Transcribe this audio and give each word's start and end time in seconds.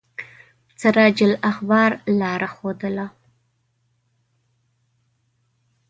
سراج 0.81 1.17
الاخبار 1.29 1.91
لاره 2.19 2.47
ښودله. 2.55 3.05